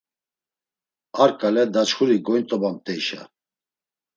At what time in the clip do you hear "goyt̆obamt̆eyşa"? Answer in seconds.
2.25-3.21